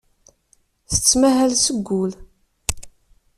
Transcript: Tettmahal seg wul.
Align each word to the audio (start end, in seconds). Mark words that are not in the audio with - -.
Tettmahal 0.91 1.51
seg 1.57 1.77
wul. 1.93 2.11